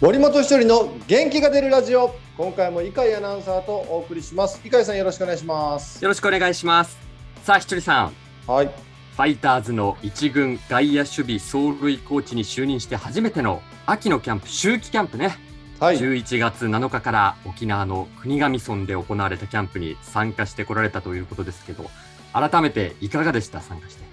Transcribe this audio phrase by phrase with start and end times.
[0.00, 2.14] 森本一人の元気が出るラジオ。
[2.38, 4.58] 今回も伊海アナウンサーとお送りします。
[4.64, 6.02] 伊海さんよろしくお願いします。
[6.02, 6.96] よろしくお願いします。
[7.44, 8.14] さあ、ひとりさん、
[8.50, 8.66] はい。
[8.66, 15.36] ファイターズの一軍外野守備走塁コーチに就任して初めての秋のキャンプ、秋季キャンプね、
[15.78, 15.98] はい。
[15.98, 21.90] 11月7日から沖縄の国頭村で行われたキャンプに参加してこられたということですけど、
[22.32, 24.04] 改めていかがでした、参加して。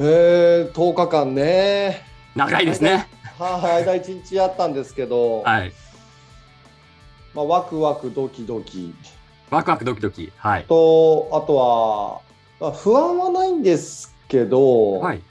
[0.00, 2.02] えー、10日間ね。
[2.34, 3.06] 長いですね。
[3.38, 5.72] はい間1日やったんですけど、はい。
[7.34, 8.94] まあ、ワクワクドキドキ
[9.50, 10.32] ワクワクドキドキ。
[10.36, 10.64] はい。
[10.64, 12.20] とあとは、
[12.60, 15.22] まあ、不安はないんですけど、はい。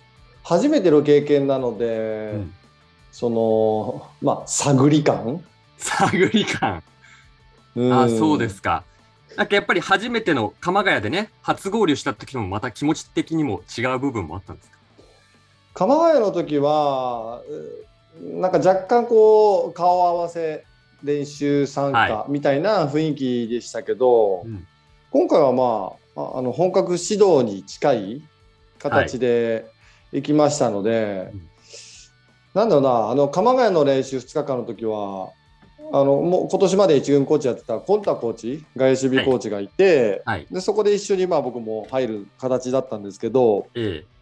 [0.44, 2.54] 初めての経験なので、うん
[3.12, 5.44] そのまあ探り感、
[5.78, 6.84] 探り感。
[7.76, 8.84] うんあ、そうですか。
[9.36, 14.78] なんかやっぱり初めての鎌ヶ谷でね、初合流した時もまた気持ち的にも違う部分もあったんですか？
[15.74, 17.44] 鎌ヶ谷の時はう
[18.22, 20.66] なんか若干こう顔合わせ
[21.04, 24.66] 練習参加はみたいな雰囲気でしたけど、うん
[25.10, 28.22] 今回はまあああの本格指導に近い
[28.78, 29.66] 形で
[30.12, 31.48] 行きましたので、うん
[32.58, 35.30] なんだろうなあの鎌ヶ谷の練習2日間の時は
[35.94, 40.48] あのもう今年まで一軍コーチやってたコンタコーチ外野守備コーチがいて、はい。
[40.50, 44.17] でそこで一緒にまあ僕も入る形だったんですけど、ええ。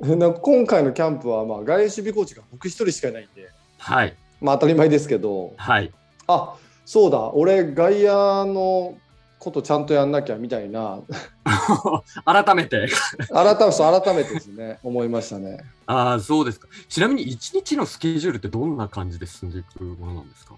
[0.16, 4.16] なんか今回のキャンプはまあ外野守備コーチが僕一人しかいないんで、はい。
[4.40, 5.92] まあ、当たり前ですけどはい。
[6.26, 8.98] あそうだ俺外野の
[9.38, 11.00] ことちゃんとやんなきゃみたいな
[12.24, 12.88] 改めて。
[13.32, 15.58] 改めそう改めてですね思いましたね。
[15.86, 16.68] ああ、そうですか。
[16.88, 20.54] ちなみに一日のスケジュールってどんな感じで進んでいくものなんですか？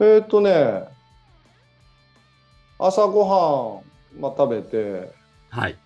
[0.00, 0.84] えっ、とね
[2.78, 3.80] 朝ごは
[4.16, 5.10] ん、まあ、食べて
[5.50, 5.78] はい。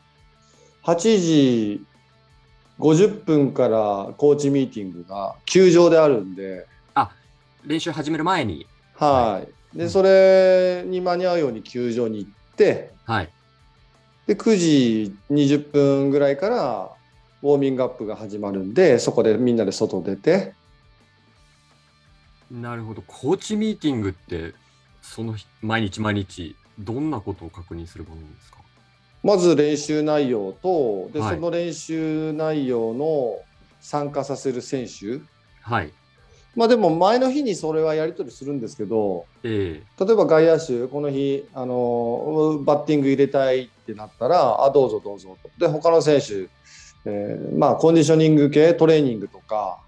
[0.85, 1.85] 8時
[2.79, 6.67] 50分からコーチミーティングが球場であるんで。
[7.67, 8.67] 練習始める前に。
[8.95, 9.43] は
[9.75, 9.77] い。
[9.77, 13.29] で、うんそれに間に合うように球場に行って、はい。
[14.27, 16.91] で、9時20分ぐらいから
[17.43, 20.55] ウォーミングアップが始まるんで、そこでみんなで外出て、
[22.51, 23.03] なるほど。
[23.03, 24.55] コーチミーティングって、
[25.03, 28.59] その日毎日毎日、どんなことを確認するものですか？
[29.23, 33.39] まず練習内容と、で、はいその練習内容の
[33.81, 35.21] 参加させる選手、
[35.63, 35.93] はい。
[36.57, 45.51] まあでも前の日にそれはやり取りするんですけど、え例えば外野手、この日、あのバッティング入れたいってなったら、あ、どうぞどうぞと。
[45.59, 46.49] で、他の選手、
[47.05, 49.79] えーまあ、コンディショニング系、トレーニングとか、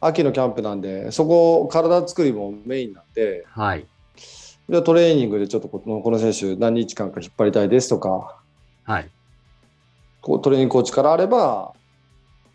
[0.00, 3.86] 秋のキャンプなんで、そこ、体作りもメインなんで、えはい。
[4.68, 8.38] でトレーニングでちょっとこのこの選手、何日間か引っ張りたいですとか、
[8.84, 9.10] はい。
[10.20, 11.74] こうトレーニングコーチからあれば、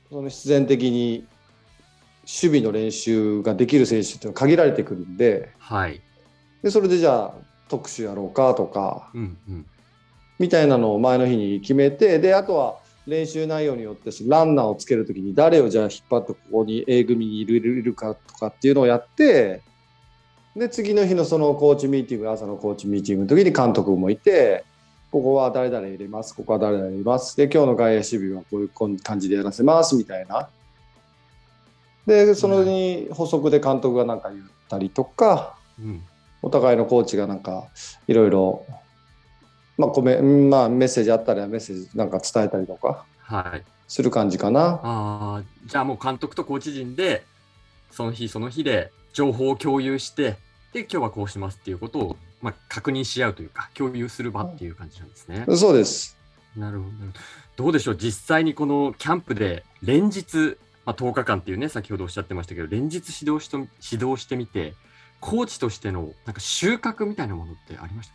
[0.09, 1.25] その必然的に
[2.21, 6.01] 守備の練習ができる選手っていうのは限られてくるんで、はい。
[6.63, 7.33] でそれでじゃあ、
[7.67, 9.65] 特殊やろうかとか、うんうん。
[10.39, 19.61] みたいなのを前の日に決めて、で、あとは練習内容によってランナーをつけるときに誰をじゃあ引っ張ってここに A 組に入れるかとかっていうのをやって、
[20.59, 24.65] で、次の日のそのコーチミーティング、朝のコーチミーティングの時に監督もいて、
[25.09, 27.37] ここは誰々入れます、ここは誰々入れます。
[27.37, 30.49] で、今日の外野守備はこういう感じでやらせます、みたいな。
[32.05, 36.03] で、そのに補足で監督がなんか言ったりとか、うん。
[36.41, 37.67] お互いのコーチがなんか
[38.07, 38.65] いろいろ、
[39.77, 43.63] まあ、コメまあ、メッセージあったらメッセージなんか伝えたりとかはい。
[43.87, 44.81] する感じかな。
[44.83, 47.23] ああ、じゃあもう監督とコーチ陣で、
[47.91, 50.37] その日その日で情報を共有して、
[50.73, 55.45] で、今日はこうしますっていうことを、まあ、確認し合うというか、共有する場っていう感じなんですね。
[55.55, 56.17] そうです。
[56.55, 56.91] なるほど。
[56.91, 57.19] なるほど
[57.65, 63.57] どうでしょう、実際にこのキャンプで連日、まあ、10日間っていうね、先ほどおっしゃってましたけど、連日指導しと
[63.91, 64.73] 指導してみて、
[65.19, 68.13] コーチとしてのなんか収穫みたいなものってありました？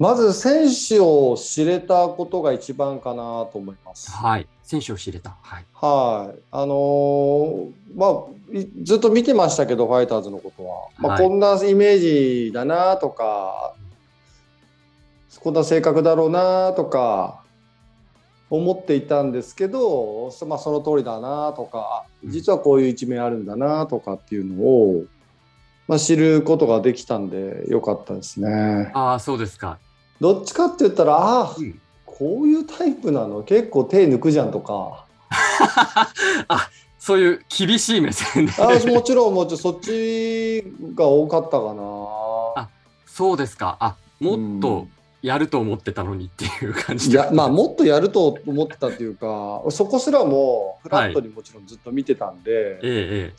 [0.00, 4.10] まず選手を知れたことが一番かなと思います。
[4.10, 4.48] はい。
[4.62, 5.36] 選手を知れた。
[5.42, 5.64] はい。
[5.74, 6.38] はい。
[6.50, 10.88] あのーまあ、いずっと見てましたけど、ファイターズのことは。
[10.96, 11.98] まあ、はいこんなイメー
[12.46, 13.74] ジだなとか、
[15.40, 17.42] こんな性格だろうなとか、
[18.48, 25.04] 思っていたんですけど、そまあ、その通りだなとか、うん実はこういう一面あるんだなとかっていうのを、
[25.88, 28.90] まあ、知ることができたんで、よかったですね。
[28.94, 29.78] ああ、そうですか。
[30.20, 31.80] どっちかって言ったら、ああ、うん
[32.20, 33.42] こういうタイプなの？
[33.44, 35.06] 結構手抜くじゃんとか。
[36.48, 36.68] あ
[36.98, 38.52] そういう厳しい目線で。
[38.58, 40.62] あもちろんもちろんそっち
[40.94, 42.68] が多かったかな。
[43.06, 43.78] そうですか。
[43.80, 44.86] あもっと
[45.22, 53.34] やると思ってたのにっていう感じいや、まあ、もっとやると思ってたっていうか、そこすらもフラットにもちろんずっと見てたんで、えええ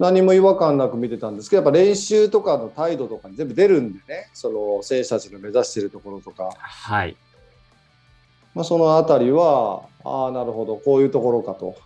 [0.00, 6.48] 何も違和感なく見てたんですけど、やっぱ練習とかの態度とかに全部出るんでね、その選手たちの目指しているところとか。
[6.54, 7.16] え、はい。
[8.54, 11.76] まあ、そのあたりは、ああ、なるほど、こういうところかと。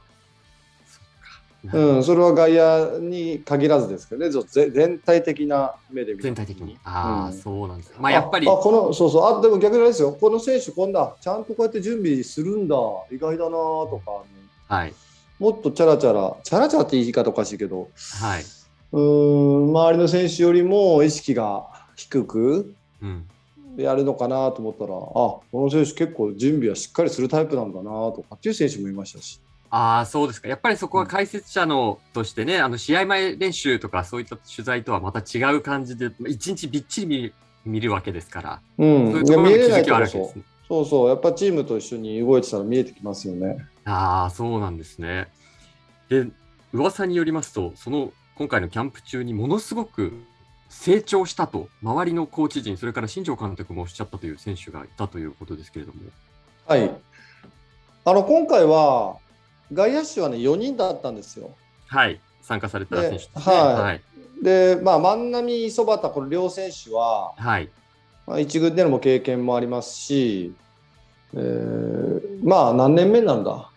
[1.73, 6.79] うん、それは外野に限らずですけどね、全体的な目で見た全体的に。
[6.85, 7.33] ああ、うん。
[7.33, 8.47] そうなんですあやっぱり。
[8.47, 9.39] ああこのそうそう。
[9.39, 10.13] あでも逆にあれですよ。
[10.13, 12.77] この選手こんなちゃんとこうやって準備するんだ。
[13.11, 14.95] 意外だなとかはい。
[15.39, 17.91] もっとチャラチャラチャラチャラって言い方おかしいけど
[18.21, 18.43] はい。
[18.93, 21.67] うーん周りの選手よりも意識が
[21.97, 23.29] 低くうん。
[23.77, 29.41] やるのかなと思ったらあこの選手結構準備はしっかりするタイプなんだなとかっていう選手もいましたし
[29.77, 30.47] ああ、そうですか。
[30.47, 37.35] やっぱりそこは解説者のとしてね、あの試合前練習とかそういった取材とはまた違う感じで、一日びっちり見る
[37.65, 40.43] 見るわけですから、うんそういうところの気づきはあるわけですね。
[40.75, 43.59] そうそうやっぱチームと一緒に動いてたら見えてきますよね。
[43.85, 45.29] ああ、そうなんですね。
[46.09, 46.27] で、
[46.73, 50.13] 噂によりますと、その今回のキャンプ中にものすごく
[50.69, 56.01] 成長したと、周りのコーチ陣、それから新庄監督もおっしゃったという選手がいたということですけれども。
[56.67, 56.91] はい。
[58.07, 59.17] あの今回は
[59.73, 61.51] 外野手はね4人だったんですよ。
[61.87, 63.45] はい、参加された選手ですね。
[63.45, 64.03] ではいはい。
[64.43, 67.71] で、まあ万波、磯端この両選手は、はい。
[68.27, 70.55] まあ、一軍でのも経験もありますし、
[71.37, 73.71] えーまあ何年目なんだ？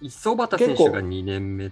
[0.00, 1.70] 磯端選手が2年目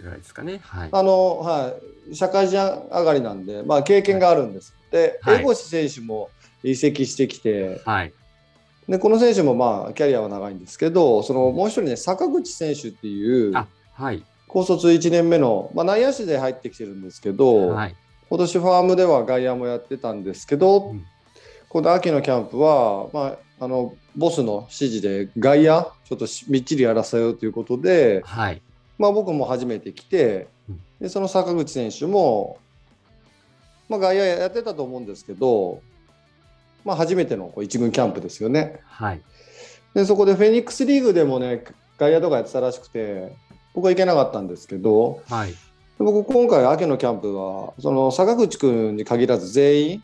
[0.00, 0.60] ぐらいですかね。
[0.62, 0.88] はい。
[0.92, 1.74] あのは
[2.10, 4.74] い社会人上がりなんで、まあ経験があるんです。
[4.90, 6.30] で、はい江越選手も
[6.62, 8.12] 移籍してきて、はい。
[8.88, 14.24] でこの選手もまあキャリアは長いんですけど、そのもう一人ね坂口選手っていうあ、はい。
[14.46, 17.96] 高卒1年目の、まあ、内野手で入ってきてるんですけど、はい。
[18.30, 21.04] 今年ファームでは外野もやってたんですけど、うん
[21.70, 28.62] この秋のキャンプは、まあ、あのボスの指示で外野ちょっとしみっちりやらせようということで、はい。
[28.98, 32.58] まあ、僕も初めて来てうんでその坂口選手も、
[33.88, 35.80] まあ、外野やってたと思うんですけど、
[36.84, 38.80] まあ、初めてのこう一軍キャンプですよね。
[38.84, 39.20] はい。
[39.94, 41.64] でそこでフェニックスリーグでもね
[41.98, 43.32] 外野とかやってたらしくて
[43.74, 45.50] 僕は行けなかったんですけど、はい。
[45.50, 45.56] で
[45.98, 50.02] 僕今回秋のキャンプはその坂口君に限らず全員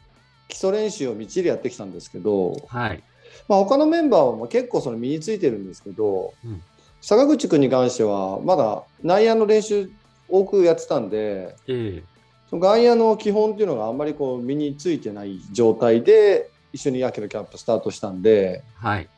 [0.48, 3.02] 基礎練習をみっちりやってきたんですけど、はい。
[3.48, 6.62] まあ、他のメンバーも結構その身についてるんですけど、うん
[7.04, 9.90] 坂口君に関してはまだ内野の練習
[10.26, 12.02] 多くやってたんでええ
[12.48, 19.08] その外野の基本っていうのがあんまりこう身についてない状態で一緒に秋のキャンプスタートしたんで、はい。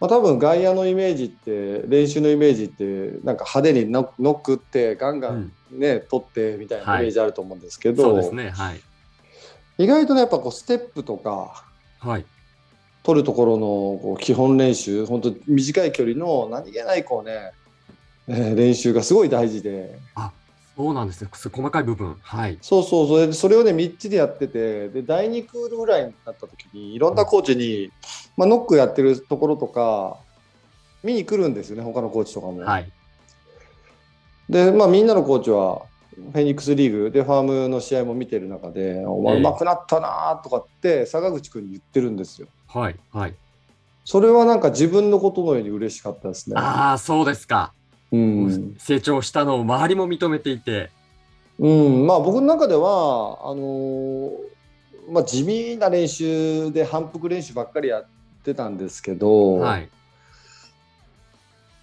[0.00, 2.84] まあ、多分外野のイメージって練習のイメージって
[3.24, 8.50] なんか派手にノノックってガンガンね、取ってみたいなイメージあると思うんですけど、そうですね。
[8.50, 8.80] はい。
[9.78, 11.64] 意外とねやっぱこうステップとか
[11.98, 12.26] はい。
[13.02, 17.52] 取るところのこう基本練習本当短い距離の何気ないこうね、
[18.28, 19.98] えー練習がすごい大事で
[20.76, 21.28] そうなんですね。
[21.30, 22.16] 細かい部分。
[22.22, 22.58] はい。
[22.62, 27.90] そうそうそれそれをねみっちりやっててで第2クールぐらいになった時にいろんなコーチに、
[28.36, 30.16] まあ、ノックやってるところとか
[31.02, 32.62] 見に来るんですよね他のコーチとかも。
[32.62, 32.90] はい。
[34.48, 35.82] で、まあ、みんなのコーチは
[36.14, 42.48] フェニックスリーグでファームの試合も見てる中で「お前ええうまくなったな」とかって坂口君に言ってるんですよ。
[42.72, 42.96] はい。
[43.12, 43.34] はい。
[44.04, 46.56] それはなんか自分のことのように嬉しかったですね。
[46.58, 47.72] ああ、そうですか。
[48.10, 50.90] うん成長したのを周りも認めていて。
[51.58, 54.52] うん、まあ僕の中ではあのー
[55.10, 58.06] まあ、地味な練習で反復練習ばっかりやっ
[58.44, 59.88] てたんですけど、はい。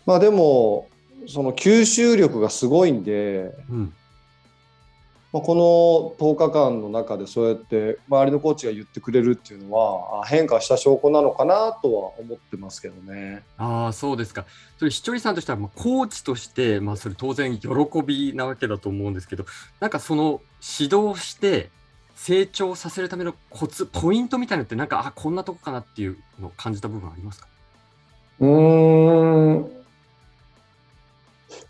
[0.05, 0.88] まあでも
[1.27, 3.93] その吸収力がすごいんで、うん。
[5.31, 13.43] まあ、この10日間の中でそうやって周りのコーチが言ってくれるっていうのはあ変化した証拠なのかなとは思ってますけどね。
[13.57, 14.45] ああ、そうですか。
[14.79, 17.69] それ、ひとりさんとしては、まあ、コーチとして、まあ、それ当然喜
[18.03, 19.45] びなわけだと思うんですけど、
[19.79, 20.41] なんかその
[20.79, 21.69] 指導して
[22.15, 27.48] 成長させるためのコツ、ポイントみたいなのって、なんか、あ、こんなとこかなっていうのを感じた部分ありますか？
[28.39, 29.78] うーん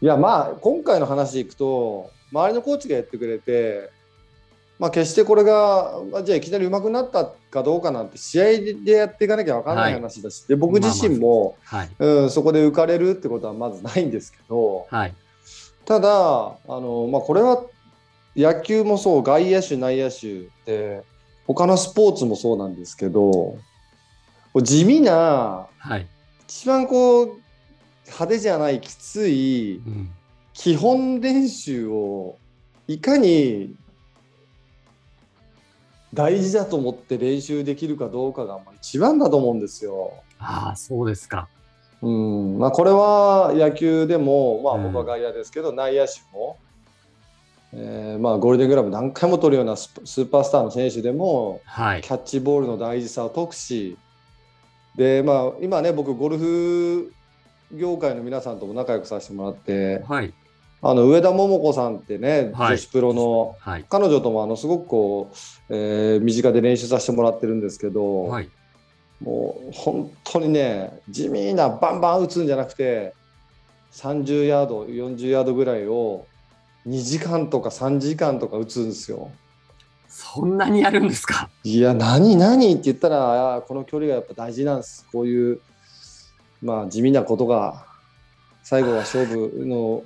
[0.02, 3.90] いやまあ今回の話でいくと周りのコーチがやってくれて、
[4.78, 8.46] まあ、決してこれが、まあ、じゃあいきなり上手くなったかどうかなんて試合
[8.84, 11.90] でやっていかなきゃ分かんない話だし、で僕自身も、はい。
[12.00, 15.14] うん、そこで浮かれるってことはまずないんですけどはい。
[15.86, 17.66] ただあの、まあ、これは
[18.36, 21.04] 野球もそう外野手内野手で
[21.48, 23.58] 他のスポーツもそうなんですけど
[24.62, 26.08] 地味なはい。
[26.48, 27.42] 一番こう
[28.12, 30.10] 派手じゃないきついうん。
[30.54, 32.38] 基本練習を
[32.88, 33.76] いかに
[36.14, 40.14] 大事だと思って練習できるかどうかが一番だと思うんですよ。
[40.38, 41.48] ああ、そうですか。
[42.02, 46.58] うんまあ、これは野球でも、まあ、僕は外野ですけど、うん、内野手も、
[47.74, 53.98] えーまあ、ゴールデングラブ何回も取るようなスーパースターの選手でも、はい、キャッチボールの大事さを解くし
[54.96, 57.14] で、まあ、今ね僕ゴルフ
[57.72, 60.34] 業界の皆さんとも仲良くさせてもらって、はい、
[60.82, 65.36] あの上田桃子さんってね、はい、女子プロの、はい、彼女ともあのすごくこう、
[65.70, 68.50] えー、身近で練習させてもらってるんですけど、はい、
[69.22, 73.14] もう本当にね地味なバンバン打つんじゃなくて
[73.92, 76.26] 30ヤード40ヤードぐらいを
[76.88, 79.32] 2時間とか3時間とか打つんですよ。
[80.08, 81.50] そんなにやるんですか？
[81.64, 85.06] いや何何って言ったらこの距離がやっぱ大事なんです。
[85.12, 85.62] こういう
[86.62, 87.86] まあ地味なことが
[88.64, 90.04] 最後は勝負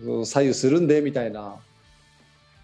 [0.00, 1.56] の左右するんでみたいな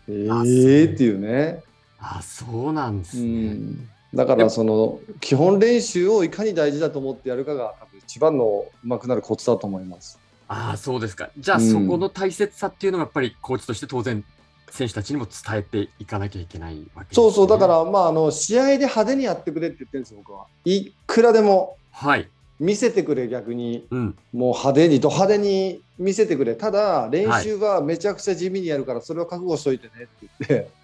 [0.08, 1.62] ええー、っていうね
[1.98, 10.18] あそうなんですね、うんだからその基本練習をいかに大事だと思ってやるかが一番のうまくなるコツだと思います。
[10.48, 11.30] ああそうですか。
[11.38, 14.24] じゃあ、そこの大切さっていうのがやっぱりコーチとして当然
[14.68, 20.46] 選手たちにも伝えていかなきゃいけないわけね、そうそうだからまああの試合で派手にやってくれって言ってるんですよ僕は。
[20.64, 21.76] いくらでも。
[21.92, 22.28] はい。
[22.60, 26.54] 見せてくれ逆に、うん、もう派手にド派手に見せてくれ。
[26.54, 30.70] ただ練習はめちゃくちゃ地味にやるからそれは覚悟しといてねって言って。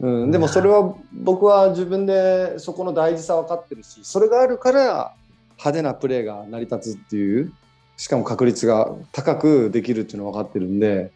[0.00, 5.14] うん、でもそれは僕は自分でそこの大事さ分かってるしそれがあるから
[5.52, 7.52] 派手なプレーが成り立つっていう
[7.96, 11.12] しかも確率が高くできるっていうのは分かってるんで、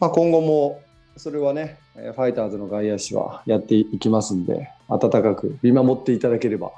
[0.00, 0.82] まあ、今後も
[1.16, 6.72] それはねファイターズの外野手はやっていきますんで温かく見守っていただければ。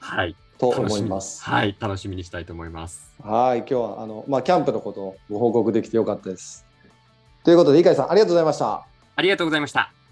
[0.00, 1.42] はいと思います。
[1.42, 3.14] はい、楽しみにしたいと思います。
[3.22, 6.64] はい、今日はあのまあキャンプのことをご報告できてよかったです。
[7.44, 8.86] ということで、井海さんありがとうございました。
[9.16, 10.03] ありがとうございました。